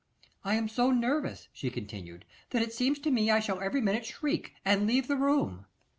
[0.43, 4.07] 'I am so nervous,' she continued, 'that it seems to me I shall every minute
[4.07, 5.67] shriek, and leave the room.